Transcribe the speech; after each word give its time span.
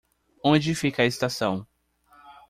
Onde 0.43 0.73
fica 0.73 1.03
a 1.03 1.05
estação? 1.05 1.67